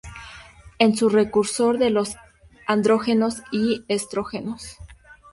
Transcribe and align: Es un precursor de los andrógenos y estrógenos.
Es 0.79 0.99
un 1.03 1.11
precursor 1.11 1.77
de 1.77 1.91
los 1.91 2.15
andrógenos 2.65 3.43
y 3.51 3.83
estrógenos. 3.87 4.77